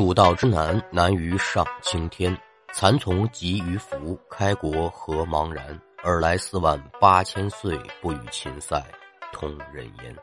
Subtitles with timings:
[0.00, 2.34] 蜀道之难，难于上青天。
[2.72, 5.78] 蚕丛及鱼凫，开国何茫然？
[6.02, 8.82] 尔来四万八千岁，不与秦塞
[9.30, 10.16] 通人烟。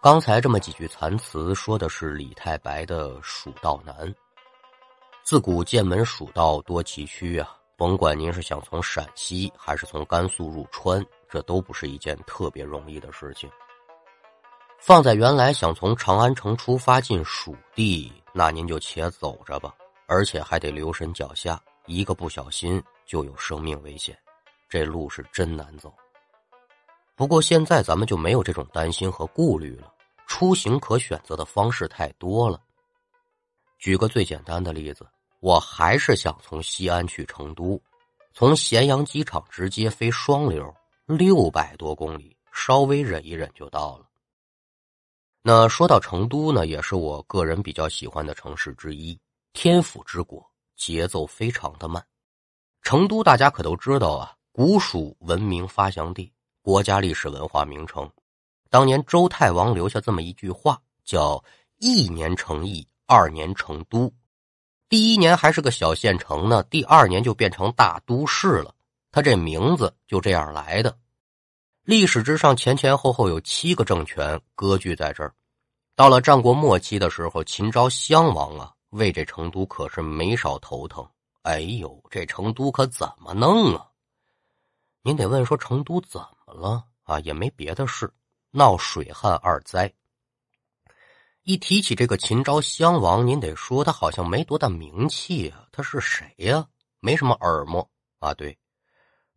[0.00, 4.10] 刚才这么几句残词，说的是李太白的蜀道难。
[5.22, 13.50] 自古剑门蜀道多崎岖啊，甭管您是想从陕西还是从甘肃入川，这都不是一件特别容易的事情。
[14.78, 19.74] 放在原来，想从长安城出发进蜀地，那您就且走着吧，
[20.06, 24.16] 而且还得留神脚下，一个不小心就有生命危险，
[24.68, 25.92] 这路是真难走。
[27.16, 29.92] 不过现在咱们就没有这种担心和顾虑了，
[30.26, 32.60] 出行可选择的方式太多了。
[33.78, 35.04] 举个最简单的例子，
[35.40, 37.80] 我还是想从西安去成都，
[38.32, 40.72] 从咸阳机场直接飞双流，
[41.06, 44.05] 六百多公里，稍微忍一忍就到了。
[45.48, 49.16] 那说到成都呢，也是我个人比较喜欢的城市之一，
[49.52, 50.44] 天府之国，
[50.74, 52.04] 节奏非常的慢。
[52.82, 58.10] 成都大家可都知道啊，古蜀文明发祥地，国家历史文化名城。
[58.70, 61.40] 当年周太王留下这么一句话，叫
[61.78, 64.12] “一年成邑，二年成都”。
[64.90, 68.74] 第一年还是个小县城呢，第二年就变成大都市了。
[69.12, 70.98] 他这名字就这样来的。
[71.86, 75.32] 历史之上前前后后有七个政权割据在这儿，
[75.94, 81.08] 到了战国末期的时候，秦昭襄王啊为这成都可是没少头疼。
[81.42, 83.86] 哎呦，这成都可怎么弄啊？
[85.02, 87.20] 您得问说成都怎么了啊？
[87.20, 88.12] 也没别的事，
[88.50, 89.94] 闹水旱二灾。
[91.44, 95.68] 一提起这个秦昭襄王，您得说他好像没多大名气啊。
[95.70, 96.66] 他是谁呀？
[96.98, 97.88] 没什么耳目
[98.18, 98.34] 啊。
[98.34, 98.58] 对。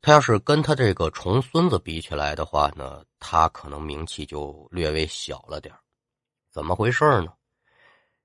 [0.02, 5.76] 他要是跟他这个重孙子比起来的话呢，他可能名气就略微小了点
[6.50, 7.34] 怎么回事呢？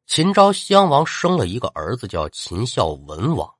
[0.06, 3.52] 秦昭襄王生了一个儿子叫秦孝文王，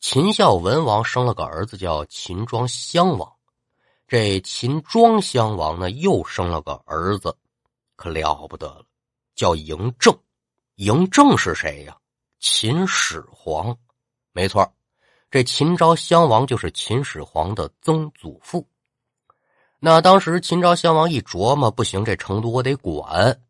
[0.00, 3.30] 秦孝文王生了个儿子叫秦庄襄王，
[4.08, 7.36] 这秦庄襄王呢又生了个儿子，
[7.94, 8.84] 可了不得了，
[9.34, 10.18] 叫嬴政。
[10.76, 11.96] 嬴政是谁呀？
[12.40, 13.76] 秦始皇，
[14.32, 14.74] 没错。
[15.32, 18.68] 这秦昭襄王就是秦始皇的曾祖父。
[19.78, 23.40] 那当时秦昭襄王一琢磨，不行，这成都我得管，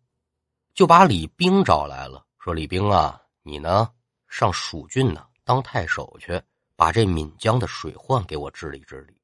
[0.75, 3.91] 就把李冰找来了，说：“李冰啊，你呢
[4.29, 6.41] 上蜀郡呢当太守去，
[6.77, 9.17] 把这岷江的水患给我治理治理。”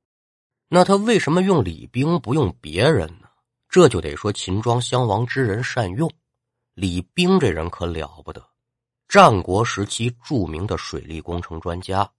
[0.67, 3.29] 那他为什么用李冰不用别人呢？
[3.69, 6.11] 这就得说秦庄襄王知人善用。
[6.75, 8.45] 李冰这人可了不得，
[9.07, 12.11] 战国时期著名的水利工程专家。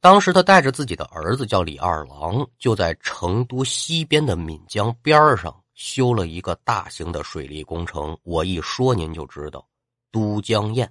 [0.00, 8.16] 当时他带着自己的儿子叫李二郎，就在成都西边的岷江边上修了一个大型的水利工程。
[8.22, 9.66] 我一说您就知道，
[10.10, 10.88] 都江堰。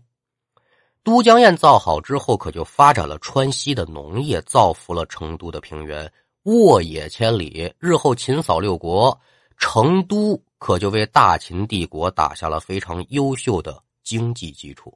[1.02, 6.12] 都江堰造好之后，可就发展了川西的农业，造福了成都的平原，
[6.44, 7.74] 沃野千里。
[7.80, 9.20] 日后秦扫六国，
[9.58, 14.96] 成都可就为大秦帝国打下了非常优秀的经济基础。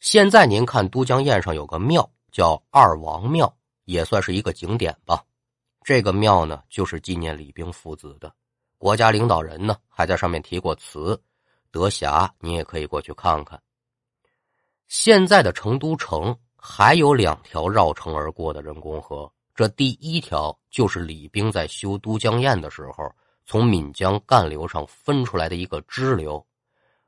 [0.00, 2.10] 现在您看都江堰上有个庙。
[2.34, 5.22] 叫二王庙，也算是一个景点吧。
[5.84, 8.34] 这个庙呢，就是纪念李冰父子的。
[8.76, 11.22] 国家领导人呢，还在上面题过词。
[11.70, 13.62] 得暇，你也可以过去看看。
[14.88, 23.08] 现在的成都城还有两条绕城而过的人工河，这第一条就是李冰在修都江堰的时候，
[23.46, 26.44] 从岷江干流上分出来的一个支流，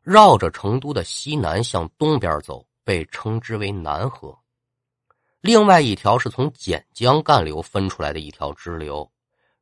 [0.03, 4.39] 绕着成都的西南向东边走，被称之为南河。
[5.41, 9.09] 另外一条是从简江干流分出来的一条支流，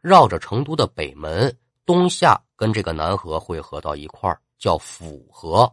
[0.00, 1.54] 绕着成都的北门
[1.84, 5.70] 东下，跟这个南河汇合到一块叫府河。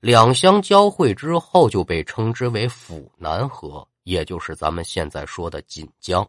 [0.00, 6.26] 两相交汇之后，就被称之为府南河，也就是咱们现在说的锦江。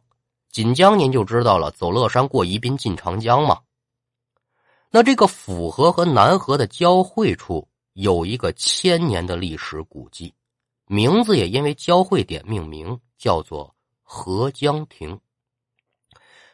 [0.51, 3.59] 锦江您就知道了，走乐山过宜宾进长江嘛。
[4.91, 10.31] 那这个府河和南河的交汇处有一个千年的历史古迹。
[10.87, 15.19] 名字也因为交汇点命名，叫做合江亭。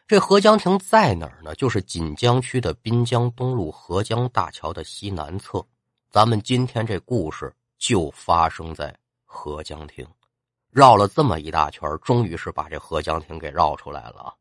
[0.08, 1.54] 这合江亭在哪儿呢？
[1.56, 5.64] 就是锦江区的滨江东路合江大桥的西南侧。
[6.10, 10.06] 咱们今天这故事就发生在合江亭。
[10.72, 14.34] 绕了这么一大圈，终于是把这合江亭给绕出来了啊！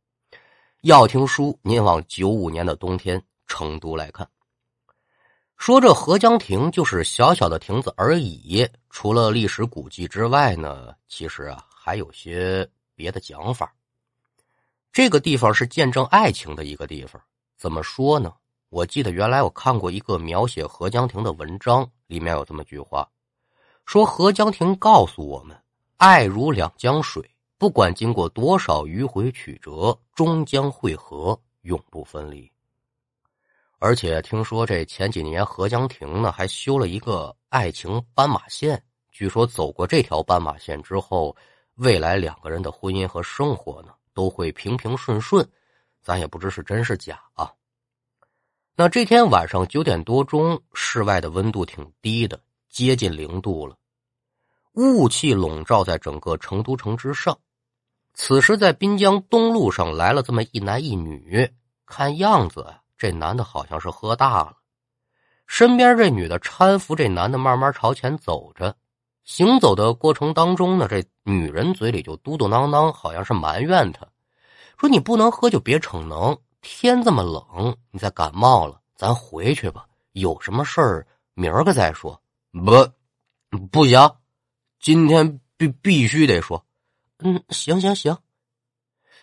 [0.83, 4.29] 要听书，您往九五年的冬天成都来看。
[5.59, 13.75] 说这合江亭就是小小的亭子而已，除了历史古迹之外呢，其实啊还有些别的讲法。
[14.93, 17.21] 这个地方是见证爱情的一个地方，
[17.57, 18.33] 怎么说呢？
[18.71, 23.07] 我记得原来我看过一个描写合江亭的文章，里面有这么句话，
[23.85, 25.61] 说何江亭告诉我们：
[25.97, 27.29] 爱如两江水，
[27.59, 32.51] 不管经过多少迂回曲折，终将汇合，永不分离。
[33.81, 38.83] 而且听说这前几年何江亭呢还修了一个爱情斑马线，
[39.13, 41.35] 据说走过这条斑马线之后，
[41.77, 45.49] 未来两个人的婚姻和生活呢都会平平顺顺，
[46.03, 47.53] 咱也不知是真是假啊。
[48.75, 53.77] 那这天晚上九点多钟，室外的温度挺低的，接近零度了，
[54.73, 57.39] 雾气笼罩在整个成都城之上。
[58.15, 61.49] 此时在滨江东路上来了这么一男一女，
[61.87, 62.67] 看样子。
[62.99, 64.57] 这男的好像是喝大了，
[65.47, 68.77] 身边这女的搀扶这男的慢慢朝前走着。
[69.25, 74.07] 行走的过程当中呢，这女人嘴里就嘟嘟囔囔，好像是埋怨他，
[74.79, 79.87] 说：“你不能喝就别逞能，天这么冷，你再感冒了，咱回去吧。
[80.13, 82.73] 有什么事儿明儿个再说。”不，
[83.71, 84.17] 不行，
[84.81, 86.65] 今天必必须得说。
[87.19, 88.17] 嗯，行行行。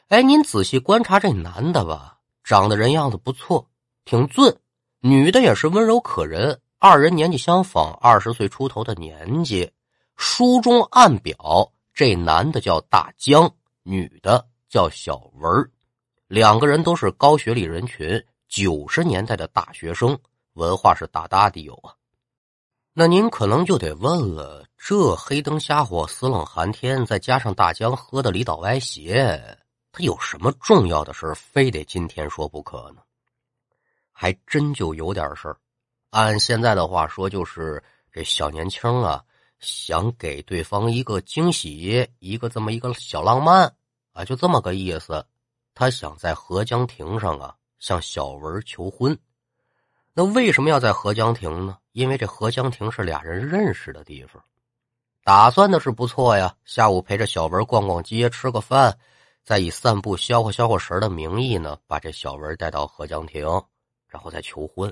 [0.10, 2.15] 哎，您仔细观察这男的吧。
[2.46, 3.68] 长得人样子不错，
[4.06, 4.56] 挺俊，
[5.00, 9.72] 女的也是温柔可人，二人年纪相仿，二十岁出头的年纪。
[10.16, 13.52] 书中暗表，这男的叫大江，
[13.82, 15.72] 女的叫小文
[16.28, 20.16] 两个人都是高学历人群，九十年代的大学生，
[20.54, 21.96] 文化是大大的有啊。
[22.94, 29.58] 那您可能就得问了，这黑灯瞎火、死冷寒天，再加上大江喝的离倒歪斜。
[29.96, 33.02] 他有什么重要的事非得今天说不可呢？
[34.12, 35.56] 还真就有点事儿。
[36.10, 37.82] 按现在的话说，就是
[38.12, 39.24] 这小年轻啊，
[39.60, 43.74] 想给对方一个惊喜，一个这么一个小浪漫
[44.12, 45.26] 啊，就这么个意思。
[45.74, 49.18] 他想在河江亭上啊向小文求婚。
[50.14, 51.78] 那为什么要在河江亭呢？
[51.94, 54.44] 因为这河江亭是俩人认识的地方。
[55.24, 58.98] 打算的是不错呀，下午陪着小文逛逛街，吃个饭。
[59.46, 63.46] 再以散步消化消化神的名义呢，把这小文带到合江亭，
[64.08, 64.92] 然后再求婚。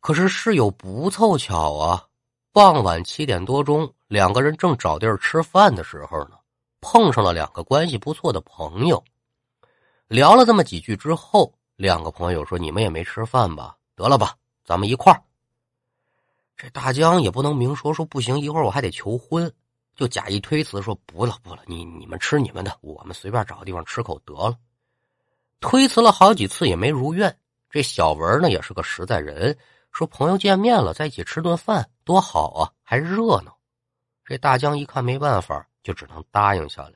[0.00, 2.06] 可是事有不凑巧啊，
[2.50, 6.38] 傍晚七点多钟，两个人正找地儿吃饭的时候呢，
[6.80, 9.04] 碰上了两个关系不错的朋友。
[10.08, 13.76] 聊了这么几句之后，两个朋友说：“你们也没吃饭吧？
[13.94, 14.34] 得了吧，
[14.64, 15.22] 咱们一块儿。”
[16.56, 19.52] 这大江也不能明说，说不行，一会儿我还得求婚。
[19.96, 24.54] 就假意推辞说：“不了不了，你你们吃你们的，我们随便找个地方吃口得了。”
[25.58, 27.34] 推辞了好几次也没如愿。
[27.70, 29.56] 这小文呢也是个实在人，
[29.90, 33.56] 说朋友见面了，在一起吃顿饭多好啊，还热闹。
[34.24, 36.92] 这大江一看没办法，就只能答应下来。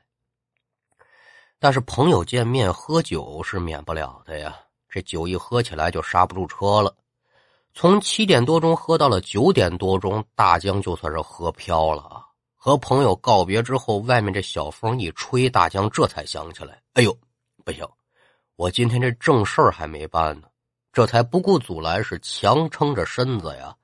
[1.58, 4.56] 但是朋友见面喝酒是免不了的呀，
[4.88, 6.94] 这酒一喝起来就刹不住车了。
[7.72, 12.19] 从七点多钟喝到了九点多钟，大江就算是喝飘了啊。
[12.62, 17.16] 和朋友告别之后，外面这小风一吹，大江这才想起来：“哎呦，
[17.64, 17.88] 不行，
[18.54, 20.48] 我今天这正事儿还没办呢。”
[20.92, 23.74] 这才不顾阻拦，是强撑着身子呀，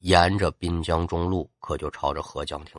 [0.00, 2.78] 沿着滨江中路，可就朝着合江亭。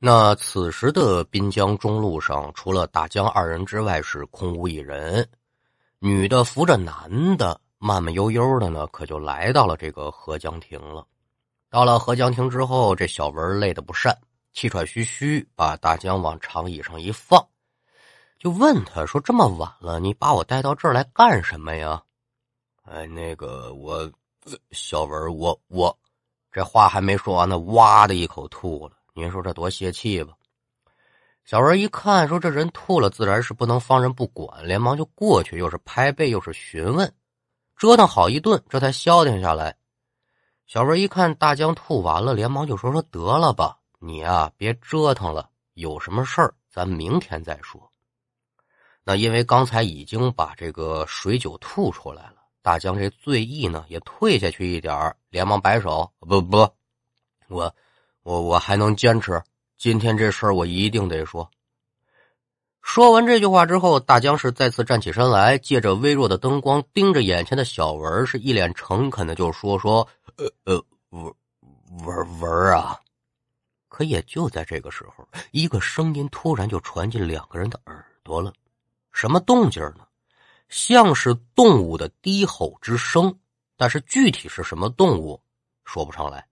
[0.00, 5.28] 那此时的滨江中路上，除了大江二人之外，是空无一人。
[5.98, 11.04] 女的扶着男的，慢慢悠悠的呢，可就来到了这个河江亭了。
[11.68, 14.16] 到了河江亭之后，这小文累得不善，
[14.52, 17.44] 气喘吁吁，把大江往长椅上一放，
[18.38, 22.00] 就问他说：“这么晚了，你把我带到这儿来干什么呀？”
[22.86, 24.08] 哎，那个我，
[24.70, 25.98] 小文，我我。
[26.52, 28.96] 这话还没说完呢，哇的一口吐了。
[29.18, 30.32] 您说这多泄气吧？
[31.44, 37.12] 小文一看，说这人吐了，自然是不能放任不管，连忙就过去，又是拍背，又是询问，
[37.76, 39.76] 折腾好一顿，这才消停下来。
[40.68, 47.90] 小文一看大江吐完了，连忙就说：“说得了吧，你啊别折腾了，有什么事儿咱明天再说。”
[49.02, 52.34] 那因为刚才已经把这个水酒吐出来了。
[52.62, 56.70] 大江这醉意呢也退下去一点连忙摆手：“不不，
[57.48, 57.74] 我
[58.28, 59.42] 我我还能坚持。
[59.78, 61.50] 今天这事儿我一定得说。”
[62.82, 70.06] 说完这句话之后，大江是再次站起身来，借着微弱的灯光，盯着眼前的小文，是一脸诚恳的就说：“说，
[70.36, 71.34] 呃呃，文
[72.04, 73.00] 文文啊！”
[73.88, 78.52] 可也就在这个时候，一个声音突然就传进两个人的耳朵了。
[79.10, 80.06] 什么动静呢？
[80.68, 83.38] 像是动物的低吼之声，
[83.74, 85.40] 但是具体是什么动物，
[85.86, 86.46] 说不上来。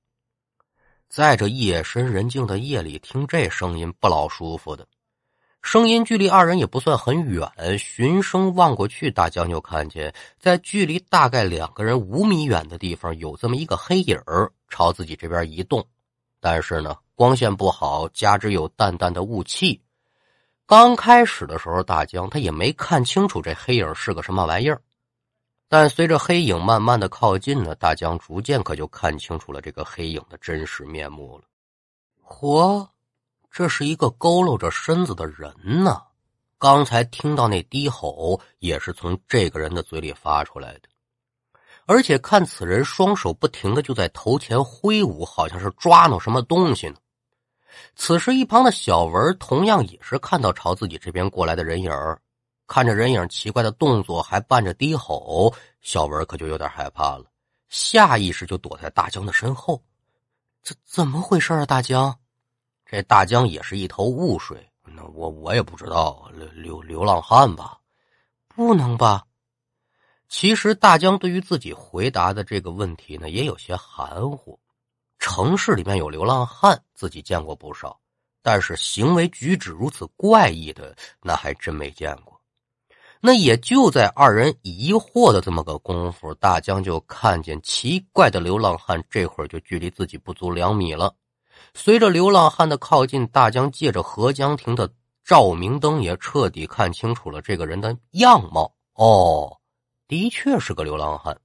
[1.09, 4.87] 在这夜深人静的夜里，听这声音不老舒服的。
[5.63, 15.85] 声音距离二人也不算很远，循声望过去，大江就看见，在距离大概两个人五米远的地方，有这么一个黑影儿朝自己这边移动。
[16.41, 19.81] 但是呢，光线不好，加之有淡淡的雾气，
[20.67, 24.81] 刚开始的时候，大江他也没看清楚这黑影是个什么玩意儿。
[25.69, 31.45] 但随着黑影慢慢的靠近呢，大江逐渐可就看清楚了这个黑影的真实面目了。
[32.25, 32.89] 嚯！
[33.51, 35.51] 这是一个佝偻着身子的人
[35.83, 36.03] 呢，
[36.59, 40.83] 刚才听到那低吼也是从这个人的嘴里发出来的，
[41.87, 46.97] 而且看此人双手不停的就在头前挥舞，好像是抓弄什么东西呢。
[47.95, 51.91] 此时一旁的小文同样也是看到朝自己这边过来的人影
[52.67, 57.25] 看着人影奇怪的动作，还伴着低吼，小文可就有点害怕了，
[57.69, 59.83] 下意识就躲在大江的身后。
[60.63, 62.19] 怎怎么回事啊，大江？
[62.85, 67.79] 这大江也是一头雾水，那我我也不知道，流流流浪汉吧？
[68.49, 69.25] 不能吧？
[70.29, 74.59] 其实大江对于自己回答的这个问题呢，也有些含糊。
[75.19, 77.99] 城市里面有流浪汉，自己见过不少，
[78.43, 82.36] 但是行为举止如此怪异的，那还真没见过。
[83.27, 91.13] 那也就在二人疑惑的这么个功夫，大江就看见奇怪的流浪汉，这会儿就距离自己不足两米了。
[91.75, 94.89] 随着流浪汉的靠近，大江借着合江亭的
[95.25, 98.73] 照明灯，也彻底看清楚了这个人的样貌。
[98.95, 99.59] 哦，
[100.07, 101.37] 的确是个流浪汉。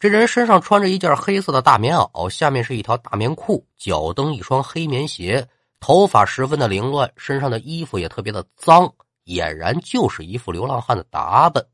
[0.00, 5.46] 这人身上穿着一件黑色的大棉袄，下面是一条大棉裤，脚蹬一双黑棉鞋，
[5.78, 8.92] 头发十分的凌乱，身上的衣服也特别的脏，
[9.28, 11.64] 俨然就是一副流浪汉的打扮。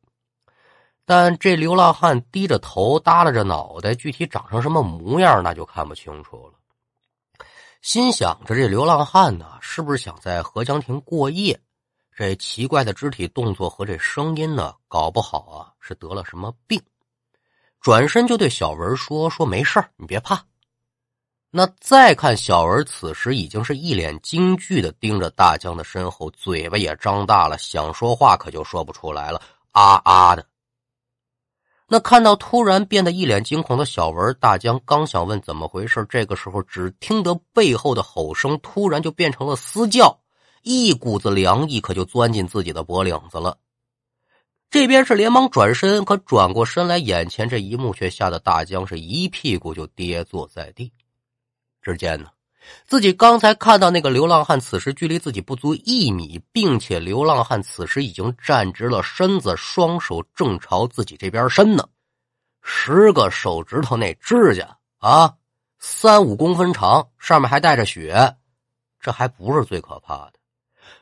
[1.07, 6.55] 但这流浪汉低着头，耷拉着脑袋，具体长成什么模样，那就看不清楚了。
[7.83, 11.61] 心想着这流浪汉呢，是不是想在合江亭过夜？
[12.17, 16.81] 这奇怪的肢体动作和这声音呢，搞不好啊是得了什么病。
[17.81, 20.43] 转身就对小文说：“说没事你别怕。”
[21.57, 30.45] 那再看小文，此时已经是一脸惊惧的盯着大江的身后，嘴巴也张大了，想说话可就说不出来了，啊啊的。
[31.87, 40.19] 那看到突然变得一脸惊恐的小文，大江刚想问怎么回事，这个时候只听得背后的吼声突然就变成了嘶叫，
[40.63, 43.57] 一股子凉意可就钻进自己的脖领子了。
[44.71, 50.91] 这边是连忙转身，可转过身来，眼前这一幕却吓得大江是一屁股就跌坐在地。
[51.85, 52.31] 只见呢。
[52.87, 61.87] 自己刚才看到那个流浪汉，此时距离自己不足一米，并且流浪汉此时已经站直了身子，双手正朝自己这边伸呢。
[62.63, 65.35] 十个手指头那指甲啊，
[65.79, 68.35] 三五公分长，上面还带着血。
[68.99, 70.33] 这还不是最可怕的。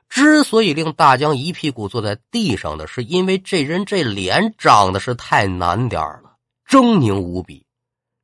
[0.09, 6.37] 之所以令大江一屁股坐在地上的是，因为这人这脸长得是太难点了，
[6.69, 7.65] 狰狞无比。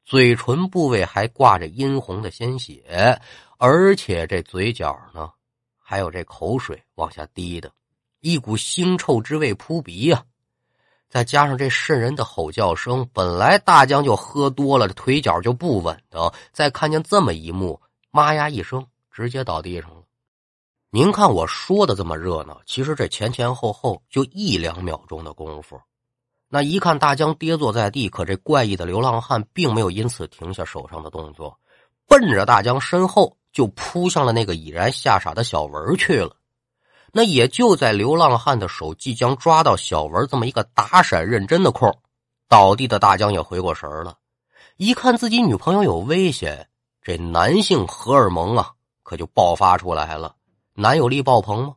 [0.09, 3.21] 嘴唇部位还挂着殷红的鲜血，
[3.59, 5.31] 而且这嘴角呢，
[5.77, 7.71] 还有这口水往下滴的，
[8.21, 10.25] 一股腥臭之味扑鼻呀！
[11.11, 17.79] 再加上这渗人的吼叫声，本来大江就喝多了，腿脚就不稳当，再看见这么一幕，
[18.11, 20.03] 妈呀一声，直接倒地上了。
[20.89, 25.79] 您看我说的这么热闹，其实这前前后后就一两秒钟的功夫。
[26.51, 31.59] 那一看大江跌坐在地，可这怪异的流浪汉并没有因此停下手上的动作，
[32.07, 36.35] 奔着大江身后就扑向了那个已然吓傻的小文去了。
[37.13, 41.95] 那也就在流浪汉的手即将抓到小文这么一个打闪认真的空，
[42.49, 44.17] 倒地的大江也回过神了，
[44.77, 46.69] 一看自己女朋友有危险，
[47.03, 50.35] 这男性荷尔蒙啊可就爆发出来了，
[50.75, 51.75] 男友力爆棚吗？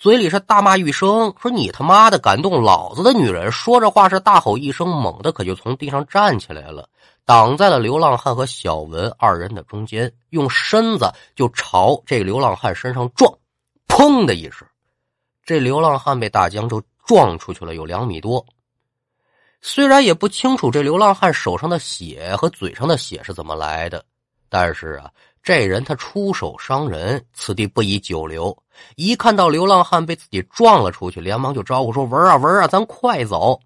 [0.00, 6.88] 嘴里是大骂一声，说：“你他妈的敢动老子的女人！”说着话是大吼一声，猛的可就从地上站起来了，
[7.26, 13.30] 挡在了流浪汉和小文二人的中间，用身子就朝这流浪汉身上撞。
[13.88, 14.66] 砰的一声，
[15.44, 18.42] 这流浪汉被大江就撞出去了，有两米多。
[19.60, 24.02] 虽然也不清楚这流浪汉手上的血和嘴上的血是怎么来的，
[24.48, 25.10] 但是啊，
[25.42, 28.56] 这人他出手伤人，此地不宜久留。
[28.96, 33.60] 一看到流浪汉被自己撞了出去，连忙就招呼说：“文啊文啊，咱快走！”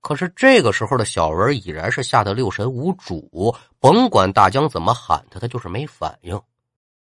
[0.00, 6.38] 可是这个时候的小文已然是吓得六神无主，甭管大江怎么喊他，他就是没反应。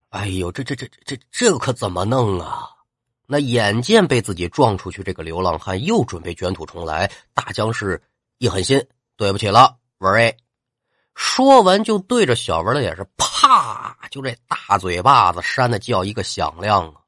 [0.09, 2.69] 哎呦，这这这这这可怎么弄啊？
[3.27, 8.03] 那眼见被自己撞出去，这个流浪汉又准备卷土重来，大江是
[8.39, 8.85] 一狠心
[9.17, 10.35] ：“对不起了，文儿。”
[11.15, 17.01] 说完就对着小文的脸是啪，啊就这大嘴巴子扇的叫一个响亮啊！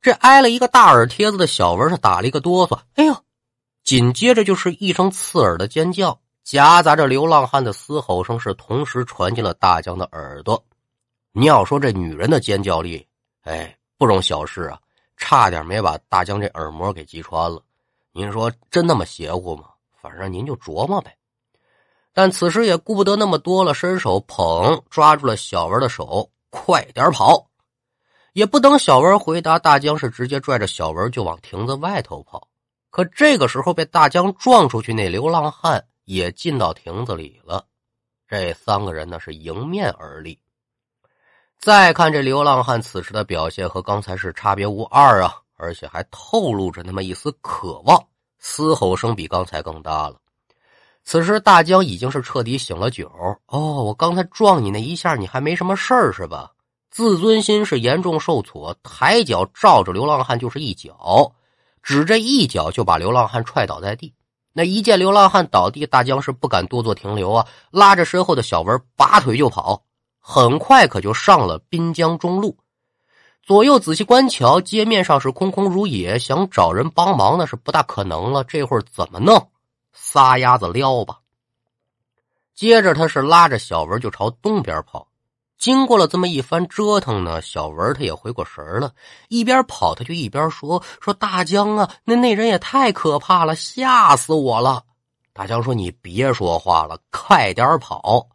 [0.00, 3.14] 这挨了一个大耳贴子的小文是打了一个哆嗦，哎呦！
[3.84, 10.64] 紧接着就是一声刺耳的尖叫，夹杂着流浪汉的嘶吼声，是同时传进了大江的耳朵。
[11.32, 13.06] 你要说这女人的尖叫力，
[13.42, 14.78] 哎，不容小视啊，
[15.16, 17.62] 差点没把大江这耳膜给击穿了。
[18.12, 19.64] 您说真那么邪乎吗？
[20.00, 21.16] 反正您就琢磨呗。
[22.14, 27.48] 但此时也顾不得那么多了，伸手捧抓住了小文的手，快点跑！
[28.34, 32.48] 也不等小文回答，大江是直接拽着小文就往亭子外头跑。
[32.90, 37.64] 可这个时候被大江撞出去，那流浪汉也进到亭子里了。
[38.28, 40.38] 这三个人呢是迎面而立。
[41.58, 48.02] 再看这流浪汉此时的表现和刚才是差别无二啊，而且还透露着那么一丝渴望，
[48.38, 50.16] 嘶吼声比刚才更大了。
[51.04, 53.10] 此时大江已经是彻底醒了酒
[53.46, 56.50] 哦，我刚才撞你那一下，你还没什么事儿是吧？
[56.90, 61.32] 自尊心是严重受挫，抬脚照着流浪汉就是一脚。
[61.82, 64.14] 只这一脚就把流浪汉踹倒在地。
[64.52, 69.82] 那一见流浪汉倒地，大江是不敢多做停留啊，拉着身后的小文拔腿就跑。
[70.20, 72.56] 很快可就上了滨江中路。
[73.42, 78.44] 左右仔细观瞧，街面上是空空如也，想找人帮忙那是不大可能了。
[78.44, 79.48] 这会儿怎么弄？
[79.92, 81.18] 撒丫子撩吧。
[82.54, 85.08] 接着他是拉着小文就朝东边跑。
[85.58, 88.92] 经过了这么一番折腾呢，小文他也回过神了，
[89.28, 94.82] 一边跑他就一边说：“说大江啊，那那人也太可怕了，吓死我了。”
[95.32, 98.28] 大江说：“你别说话了，快点跑。”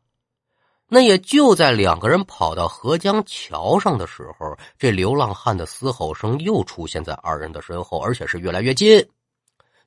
[0.87, 9.05] 那也就在两个人跑到河江桥上的时候，这流浪汉的嘶吼声又出现在二人的身后，而且是越来越近。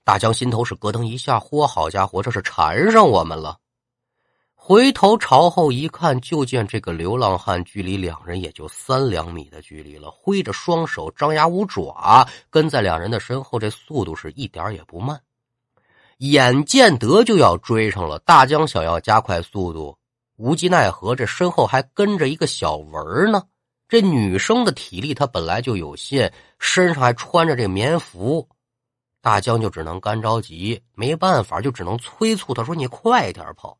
[0.04, 3.58] 大江心头是咯噔一下，嚯，好家伙，这是缠上我们了！
[4.54, 15.20] 回头朝后一看，就见这个流浪汉距离两人也就三两米的距离了，挥着双手，张牙舞爪，跟在两人的身后，这速度是一点也不慢。
[16.18, 19.96] 眼见得就要追上了，大江想要加快速度，
[20.36, 23.42] 无计奈何，这身后还跟着一个小文呢。
[23.88, 28.46] 这女生的体力她本来就有限，身上还穿着这棉服，
[29.22, 33.76] 大江就只能干着急，没办法，就只能催促他说：“你快点跑。”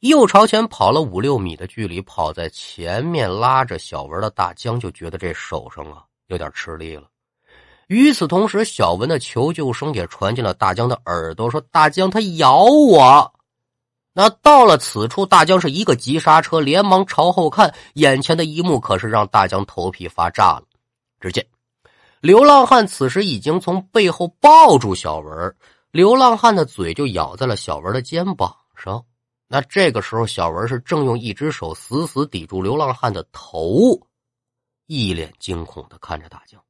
[0.00, 7.04] 又朝前跑了五六米的距离，跑在前面拉着小文的大江就觉得这手上啊有点吃力了。
[7.88, 13.32] 与此同时，小文的求救声也传进了大江的耳朵，说：“大江，他咬我。”
[14.14, 20.64] 那到了此处，大江是一个急刹车，连忙朝后看，眼前的一幕可是让大江头皮发炸了。
[21.20, 21.46] 只见
[22.22, 25.56] 流浪汉此时已经从背后抱住小文，
[25.90, 29.04] 流浪汉的嘴就咬在了小文的肩膀上。
[29.48, 34.00] 那这个时候，小文是正用一只手死死抵住流浪汉的头，
[34.86, 36.62] 一脸惊恐的看着大江。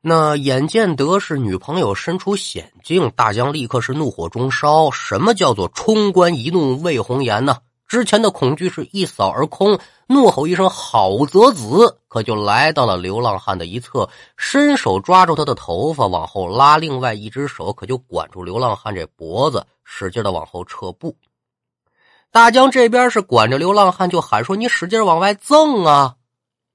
[0.00, 4.90] 那眼见得是女朋友身处险境，大江立刻是怒火中烧。
[4.90, 7.58] 什么叫做冲冠一怒为红颜呢？
[7.86, 21.14] 之前的恐惧是一扫而空，怒吼一声“好则子”，可就来到了流浪汉的一侧，伸手抓住他的头发往后拉，另外一只手可就管住流浪汉这脖子，使劲的往后撤步。
[22.30, 26.16] 大江这边是管着流浪汉，就喊说：“你使劲往外赠啊！”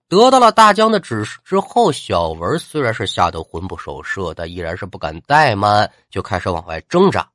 [0.08, 7.28] 得到了大江的指示之后，小文虽然是吓得魂不守舍，但依然是不敢怠慢，就开始往外挣扎。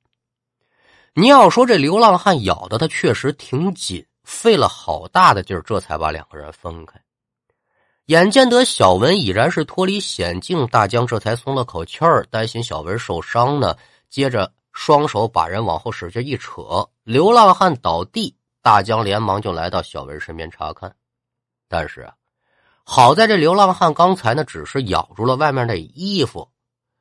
[1.15, 7.01] 你要说这流浪汉咬的他确实挺紧，费了好大的劲儿，这才把两个人分开。
[8.07, 13.77] 眼见得小文已然是脱离险境，大江这才松了口气儿，担心小文受伤呢。
[14.09, 14.53] 接着。
[14.79, 20.95] 双手把人往后使劲一扯，流浪汉倒地，大江连忙就来到小文身边查看。
[21.67, 22.15] 但是啊，
[22.85, 26.47] 好在这流浪汉刚才呢只是咬住了外面的衣服，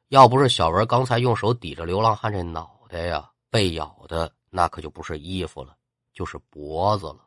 [0.08, 5.76] 要不是小文刚才用手抵着流浪汉这脑袋呀，被咬的那可就不是衣服了，
[6.14, 7.18] 就是脖子了。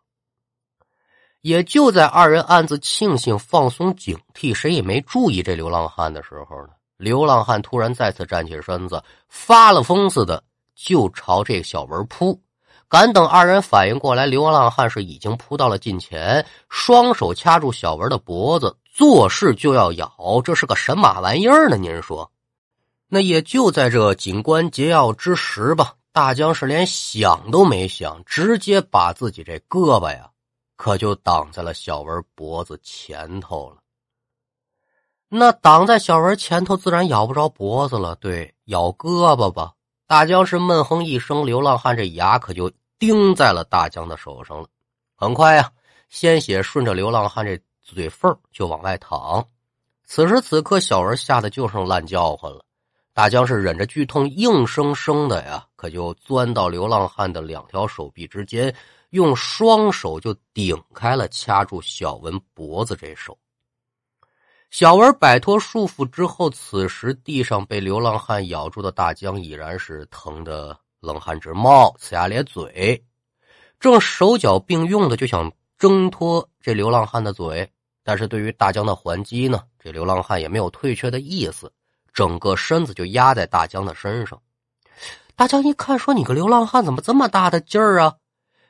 [1.43, 6.71] 也就在二人暗自庆幸、放松警惕，谁也没注意这流浪汉的时候呢。
[6.97, 10.43] 流浪汉突然再次站起身子，发了疯似的
[10.75, 12.41] 就朝这小文扑。
[12.89, 20.41] 赶等二人反应过来，流浪汉是已经扑到了近前，双手掐住小文的脖子，作势就要咬。
[20.43, 21.77] 这是个神马玩意儿呢？
[21.77, 22.33] 您说？
[23.09, 30.31] 那也就在这紧关节要之时吧，大江是连想都没想，直接把自己这胳膊呀，
[30.79, 33.79] 可就挡在了小文脖子前头了。
[35.29, 38.15] 那挡在小文前头，自然咬不着脖子了。
[38.15, 39.73] 对，咬胳膊吧。
[40.07, 44.69] 大江是闷哼一声，流浪汉这牙可就钉在了大江的手上了。
[45.17, 45.71] 很快呀，
[46.09, 49.45] 鲜血顺着流浪汉这嘴缝就往外淌。
[50.05, 52.65] 此时此刻，小文吓得就剩烂叫唤了。
[53.13, 58.73] 大江是忍着剧痛，硬生生的呀，可就钻到流浪汉的两条手臂之间，
[59.11, 63.37] 用双手就顶开了掐住小文脖子这手。
[64.71, 73.03] 小文摆脱束缚之后，此时地上被流浪汉咬住的大江已然是疼得冷汗直冒，呲牙咧嘴，
[73.81, 77.71] 正手脚并用的就想挣脱这流浪汉的嘴，
[78.03, 81.73] 但是对于大江的还击呢，这流浪汉也没有退却的意思，
[82.13, 84.39] 整个身子就压在大江的身上。
[85.35, 88.17] 大江一看，说：“你个流浪汉怎么这么大的劲儿啊？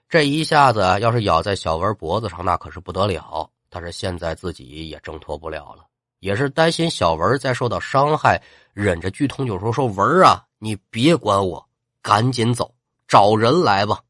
[0.09, 3.49] 这一下子要是咬在小文脖子上，那可是不得了。
[3.69, 5.85] 但是现在自己也挣脱不了了。”
[6.21, 8.43] 也是担心小文再受到伤害，
[8.73, 11.65] 忍着剧痛就说：“说文啊，你别管我，
[12.03, 12.75] 赶紧走，
[13.07, 14.01] 找人来吧。”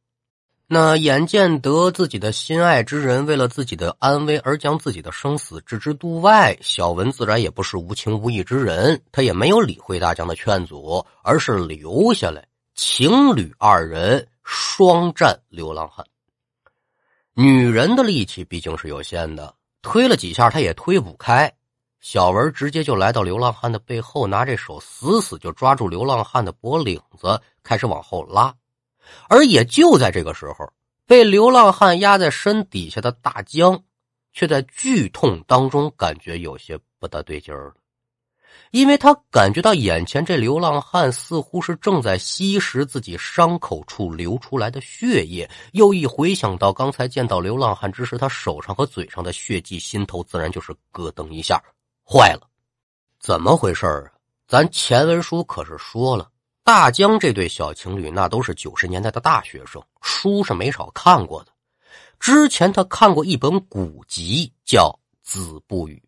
[0.67, 16.03] 那眼见得自己的心爱之人为了自己的安危而将自己的生死置之度外，小文自然也不是无情无义之人，他也没有理会大江的劝阻，而是留下来，情侣二人双战流浪汉。
[17.35, 21.53] 女人的力气毕竟是有限的，推了几下，她也推不开。
[22.01, 28.55] 小文直接就来到流浪汉的背后，拿这手死死就抓住流浪汉的脖领子，开始往后拉。
[29.29, 30.73] 而也就在这个时候，
[31.07, 33.79] 被流浪汉压在身底下的大江，
[34.33, 37.75] 却在剧痛当中感觉有些不大对劲儿了，
[38.71, 45.49] 因为他感觉到眼前这流浪汉似乎是正在吸食自己伤口处流出来的血液。
[45.73, 51.63] 又一回想到刚才见到流浪汉之时，他手上和嘴上的血迹，心头自然就是咯噔一下。
[52.05, 52.49] 坏了，
[53.19, 54.13] 怎么回事啊？
[54.47, 56.31] 咱前文书可是说了，
[56.65, 61.53] 大江这对小情侣那都是九十年代的大学生，书是没少看过的。
[62.19, 64.89] 之前他看过一本古籍，叫
[65.23, 66.03] 《子不语》，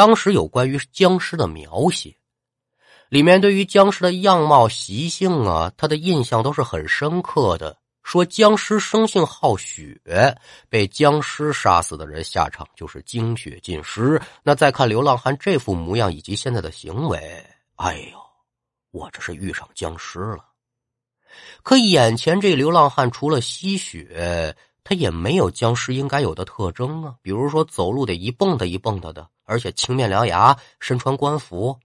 [0.00, 2.16] 当时有关于僵尸的描写，
[3.10, 7.76] 里面对于僵尸的样貌、习性啊，他的印象都是很深刻的。
[8.02, 10.00] 说僵尸生性好血，
[10.70, 14.18] 被僵尸杀死的人下场就是精血尽失。
[14.42, 17.18] 那再看流浪汉这副模样以及现在的行为，
[17.76, 18.18] 哎呦，
[18.92, 20.46] 我这是遇上僵尸了。
[21.62, 31.76] 可眼前这流浪汉除了吸血，他也没有僵尸应该有的特征啊，比如说走路得一蹦跶一蹦跶的，而且青面獠牙，身穿官服。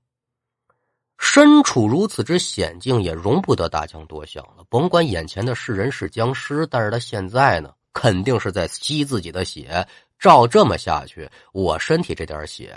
[1.18, 4.64] 身处如此之险境，也容不得大江多想了。
[4.70, 9.88] 甭管眼前的是人是僵尸，但是他现在呢，肯定是在吸自己的血。
[10.20, 12.76] 照这么下去，我身体这点血，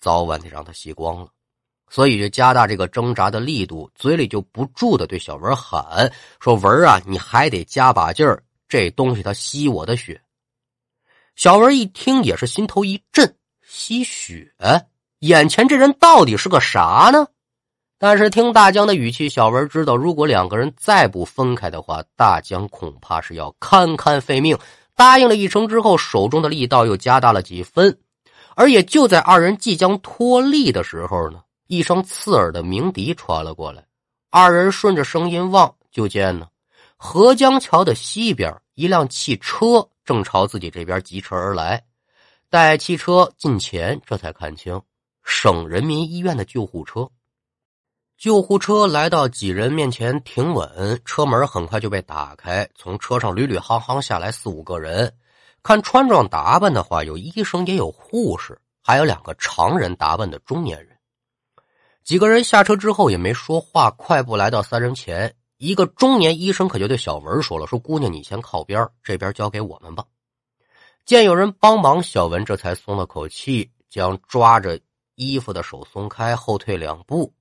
[0.00, 1.28] 早晚得让他吸光了。
[1.88, 10.20] 所以就加大这个挣扎的力度，嘴里就不住的对小文喊说：“文啊，你还得加把劲儿，这东西它吸我的血。”
[11.36, 13.36] 小文一听也是心头一震，
[13.74, 14.52] 吸血？
[15.20, 17.26] 眼前这人到底是个啥呢？
[17.98, 24.58] 但是听大江的语气，小文知道，如果两个人再不分开的话，大江恐怕是要堪堪废命。
[24.94, 27.98] 答应了一声之后，手中的力道又加大了几分。
[28.56, 33.82] 而也就在二人即将脱力的时候呢，一声刺耳的鸣笛传了过来。
[34.30, 36.46] 二人顺着声音望，就见呢，
[36.98, 41.82] 河江桥的西边，一辆汽车正朝自己这边疾驰而来。
[42.52, 44.78] 待汽车近前，这才看清，
[45.24, 47.08] 省人民医院的救护车。
[48.18, 55.10] 救护车来到几人面前停稳，车门很快就被打开，从车上屡屡行行下来四五个人。
[55.62, 60.94] 看穿装打扮的话，有医生也有护士，还有两个常人打扮的中年人。
[62.04, 65.34] 几个人下车之后也没说话，快步来到三人前。
[65.56, 70.04] 一个中年医生可就对小文说了：“说姑娘，你先靠边，这边交给我们吧。”
[71.04, 74.78] 见有人帮忙，小文这才松了口气，将抓着
[75.16, 77.32] 衣服的手松开，后退两步。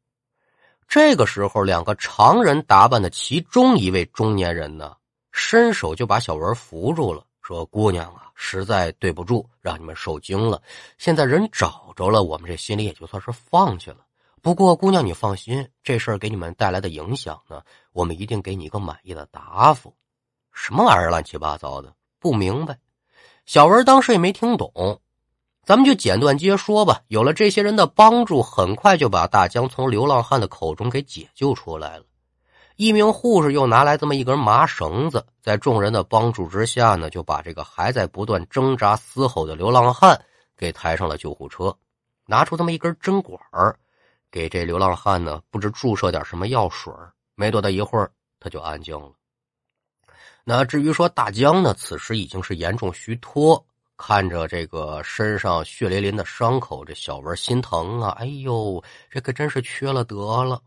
[0.88, 4.98] 这个时候，两个常人打扮的其中一位中年人呢，
[5.32, 10.62] 伸手就把小文扶住了，说：“姑娘啊，实在对不住，让你们受惊了。
[10.98, 14.00] 现在人找着了，我们这心里也就算是放下了。
[14.42, 17.62] 不过，姑娘你放心，这事儿给你们带来的影响呢，
[17.94, 19.96] 我们一定给你一个满意的答复。”
[20.52, 22.78] 什么玩意儿，乱七八糟的，不明白。
[23.46, 25.02] 小文当时也没听懂，
[25.64, 27.02] 咱们就简短接说吧。
[27.08, 32.06] 有了这些人的帮助，很快就把大江从流浪汉的口中给解救出来了。
[32.78, 40.20] 一名护士又拿来这么一根麻绳子，在众人的帮助之下呢，就把这个还在不断挣扎嘶吼的流浪汉
[40.58, 41.76] 给抬上了救护车。
[42.26, 43.40] 拿出这么一根针管
[44.32, 46.92] 给这流浪汉呢，不知注射点什么药水
[47.36, 49.12] 没多大一会儿，他就安静了。
[50.44, 53.64] 那至于说大江呢，此时已经是严重虚脱，
[53.96, 58.10] 看着这个身上血淋淋的伤口，这小文心疼啊！
[58.20, 60.62] 哎呦，这可真是缺了德了。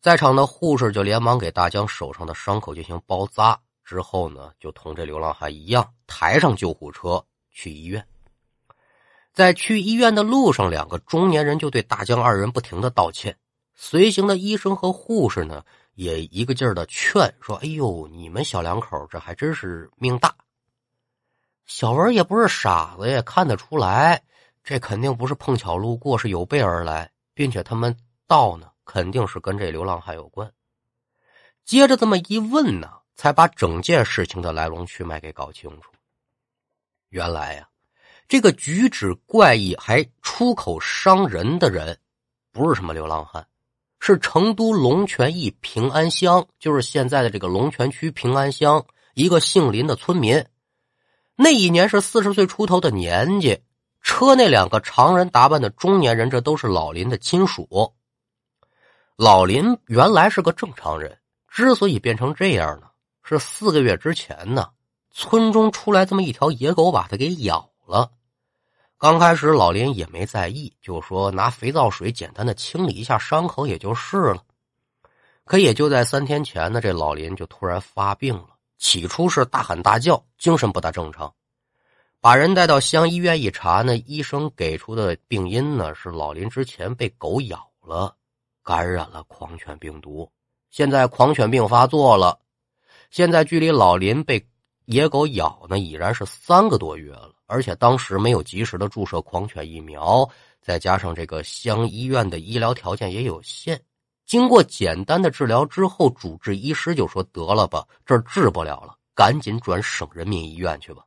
[0.00, 8.04] 在场的护士就连忙给大江手上的伤口进行包扎，之后呢，就同这流浪汉一样抬上救护车去医院。
[9.32, 13.36] 在去医院的路上，两个中年人就对大江二人不停的道歉。
[13.76, 15.64] 随行的医生和护士呢？
[15.94, 20.34] 也一个劲儿的劝说：“哎呦，你们小两口这还真是命大。”
[21.66, 24.22] 小文也不是傻子呀，看得出来，
[24.64, 30.52] 这肯定不是碰巧路过，是有备而来，并且他们到呢，肯定是跟这流浪汉有关。
[31.64, 35.92] 接着这么一问呢，才把整件事情的来龙去脉给搞清楚。
[37.10, 37.68] 原来呀，
[38.26, 41.96] 这个举止怪异还出口伤人的人，
[42.50, 43.46] 不是什么流浪汉。
[44.00, 48.84] 是成都龙泉驿平安乡，就是现在的这个龙泉区平安乡
[49.14, 50.44] 一个姓林的村民。
[51.36, 53.60] 那一年是四十岁出头的年纪，
[54.02, 57.92] 车那两个常人打扮的中年人，这都是老林的亲属。
[59.16, 62.86] 老林原来是个正常人，之所以变成这样呢，
[63.22, 64.70] 是四个月之前呢，
[65.10, 68.10] 村中出来这么一条野狗，把他给咬了。
[69.00, 74.42] 刚开始老林也没在意，就说拿肥皂水简单的清理一下伤口也就是了。
[75.46, 78.48] 可也就在三天前呢，这老林就突然发病了。
[78.76, 81.32] 起初是大喊大叫，精神不大正常。
[82.20, 88.14] 把人带到乡医院一查呢，医生给出的病因呢是老林之前被狗咬了，
[88.62, 90.30] 感染了狂犬病毒。
[90.68, 92.38] 现在狂犬病发作了，
[93.10, 94.46] 现在距离老林被
[94.84, 97.32] 野狗咬呢已然是三个多月了。
[97.50, 100.30] 而且当时没有及时的注射狂犬疫苗，
[100.62, 103.82] 再加上这个乡医院的医疗条件也有限，
[104.24, 111.02] 经过简单的治疗之后，主治医师就说：“得了吧，这治不了了，赶紧转省人民医院去吧。”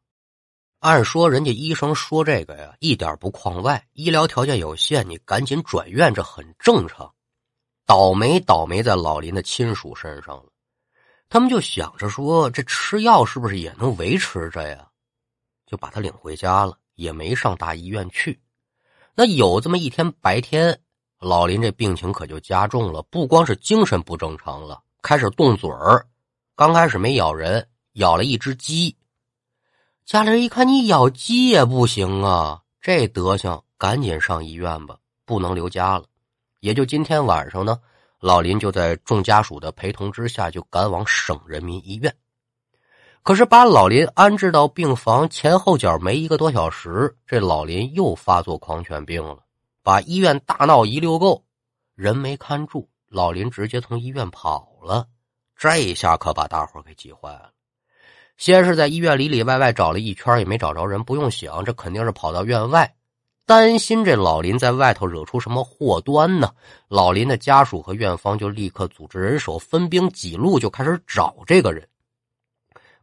[0.79, 7.09] 按说人家医生说这个呀，一点不框外，医疗条件有限，你赶紧转院，这很正常。
[7.85, 10.45] 倒霉倒霉在老林的亲属身上了，
[11.29, 14.87] 他们就想着说：“这吃药是不是也能维持着呀？”
[15.73, 18.39] 就把他领回家了，也没上大医院去。
[19.15, 20.79] 那有这么一天白天，
[21.19, 26.05] 老林这病情可就加重了，不光是精神不正常了，开始动嘴儿。
[26.55, 28.95] 刚开始没咬人，咬了一只鸡。
[30.05, 36.05] 家里人一看你咬鸡也不行啊，这德行，赶紧上医院吧，不能留家了。
[36.59, 37.79] 也就今天晚上呢，
[38.19, 42.15] 老林就在众家属的陪同之下，就赶往省人民医院。
[43.23, 49.37] 可是把老林安置到病房前后脚没一个多小时，这老林又发作狂犬病了，
[49.81, 51.41] 把医院大闹一溜够，
[51.95, 55.07] 人没看住，老林直接从医院跑了。
[55.55, 57.51] 这一下可把大伙给急坏了。
[58.35, 61.01] 先是在医院里里外外找了一圈，也没找着人。
[61.01, 62.93] 不用想，这肯定是跑到院外，
[63.45, 66.51] 担心这老林在外头惹出什么祸端呢。
[66.89, 71.87] 老林的家属和院方就立刻组织人手，分兵几路就开始找这个人。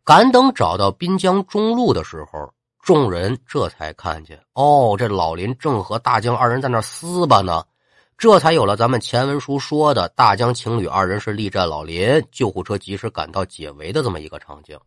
[0.04, 7.64] 赶等找到滨江中路的时候，众人这才看见，哦，这老林正和大江二人在那撕巴呢，
[8.16, 14.78] 这才有了咱们前文书说的大江情侣二人是力战老林，救护车及时赶到解围的这么一个场景。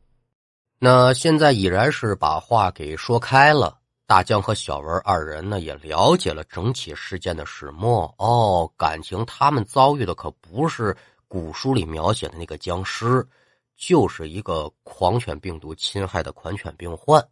[0.80, 8.14] 那现在已然是把话给说开了，大江和小文二人呢也了解了整起事件的始末。
[8.18, 10.94] 哦，感情他们遭遇的可不是
[11.28, 13.26] 古书里描写的那个僵尸。
[13.76, 17.28] 就是一个狂犬病毒侵害的狂犬病患，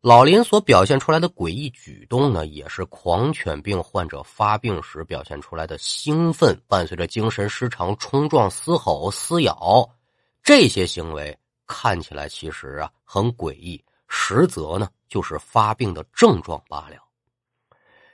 [0.00, 9.86] 老林所表现出来的诡异举动呢，也是狂犬病患者发病时表现出来的兴奋，伴随着精神失常、冲撞、嘶吼、撕咬，
[10.42, 11.36] 这些行为
[11.66, 16.96] 看起来其实啊很诡异，实则呢就是发病的症状罢了。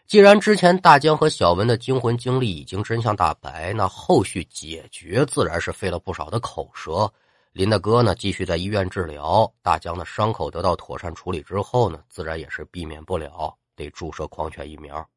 [0.09, 7.13] 既然之前大江和小文的惊魂经历已经真相大白，那后续解决自然是费了不少的口舌。
[7.57, 9.51] 林大哥呢，继续在医院治疗。
[9.63, 15.09] 大江的伤口得到妥善处理之后呢，自然也是避免不了得注射狂犬疫苗。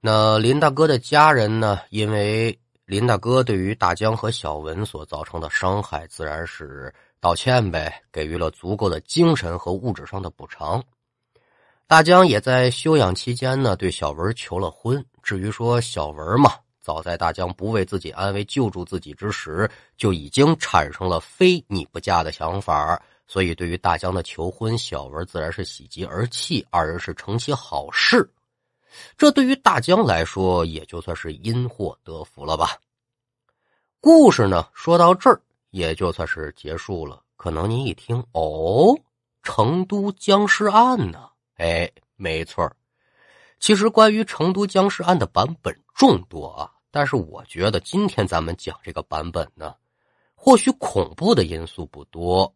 [0.00, 6.90] 那林大哥的家人呢，因为林大哥对于大江和小文所造成的伤害，自然是。
[7.18, 10.82] 道歉呗，给予了足够的精神和物质上的补偿。
[11.86, 15.04] 大江也在休养期间呢，对小文求了婚。
[15.22, 16.52] 至于说小文嘛，
[16.86, 23.02] 早在大江不为自己安危救助自己之时，就已经产生了非你不嫁的想法。
[23.26, 28.30] 所以，对于大江的求婚，小文自然是喜极而泣，二人是成其好事。
[29.18, 32.78] 这对于大江来说，也就算是因祸得福了吧。
[33.98, 37.20] 故事呢，说到这儿也就算是结束了。
[37.34, 38.96] 可能您一听，哦，
[39.42, 41.30] 成都僵尸案呢？
[41.56, 42.70] 哎，没错
[43.58, 49.74] 其实关于成都僵尸案的版本众多啊，但是我觉得今天咱们讲这个版本呢，
[50.34, 52.50] 或许恐怖的因素不多，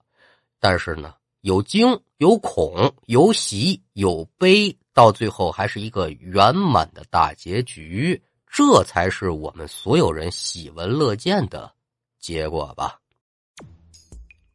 [0.58, 11.70] 但是呢，有惊有恐有喜有悲，到最后还是一个圆满的大结局，这才是我们所有人喜闻乐见的
[12.18, 12.98] 结果吧。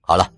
[0.01, 0.33] 好了。